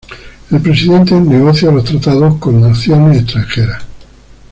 El 0.49 0.59
presidente 0.61 1.13
negocia 1.13 1.69
los 1.69 1.83
tratados 1.83 2.39
con 2.39 2.59
naciones 2.59 3.21
extranjeras. 3.21 3.83